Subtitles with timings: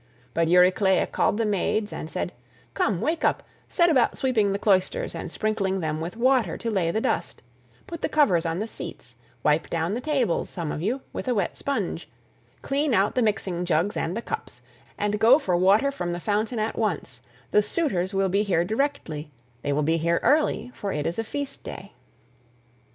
[0.33, 2.33] But Euryclea called the maids and said,
[2.73, 6.89] "Come, wake up; set about sweeping the cloisters and sprinkling them with water to lay
[6.89, 7.43] the dust;
[7.85, 11.35] put the covers on the seats; wipe down the tables, some of you, with a
[11.35, 12.09] wet sponge;
[12.63, 14.63] clean out the mixing jugs and the cups,
[14.97, 17.21] and go for water from the fountain at once;
[17.51, 19.29] the suitors will be here directly;
[19.61, 21.93] they will be here early, for it is a feast day."